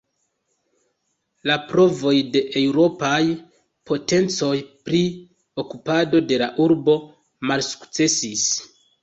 La 1.49 1.57
provoj 1.71 2.13
de 2.35 2.41
eŭropaj 2.61 3.19
potencoj 3.91 4.49
pri 4.89 5.03
okupado 5.65 6.23
de 6.33 6.41
la 6.45 6.49
urbo 6.67 6.99
malsukcesis. 7.53 8.49